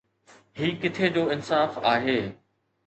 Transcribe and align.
هي 0.59 0.69
ڪٿي 0.85 1.11
جو 1.15 1.23
انصاف 1.35 1.81
آهي؟ 1.93 2.19